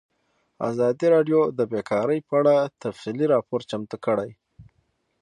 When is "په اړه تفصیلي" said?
2.27-3.25